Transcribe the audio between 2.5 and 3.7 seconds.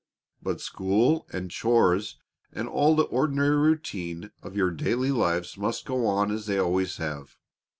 and all the ordinary